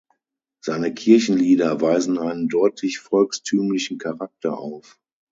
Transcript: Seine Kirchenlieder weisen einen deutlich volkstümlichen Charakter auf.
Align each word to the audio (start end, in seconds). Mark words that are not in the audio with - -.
Seine 0.61 0.95
Kirchenlieder 0.95 1.79
weisen 1.79 2.17
einen 2.17 2.47
deutlich 2.49 2.97
volkstümlichen 2.99 3.99
Charakter 3.99 4.57
auf. 4.57 4.99